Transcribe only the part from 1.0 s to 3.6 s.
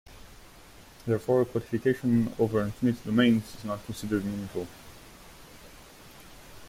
Therefore quantification over infinite domains